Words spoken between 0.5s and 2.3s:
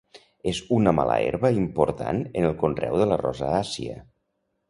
És una mala herba important